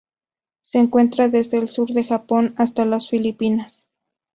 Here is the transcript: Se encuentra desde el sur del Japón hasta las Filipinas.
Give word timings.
Se 0.63 0.79
encuentra 0.79 1.29
desde 1.29 1.59
el 1.59 1.69
sur 1.69 1.89
del 1.93 2.07
Japón 2.07 2.55
hasta 2.57 2.85
las 2.85 3.07
Filipinas. 3.07 3.85